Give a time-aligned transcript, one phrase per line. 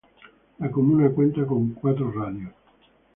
[0.57, 2.53] La comuna cuenta con cuatro radios.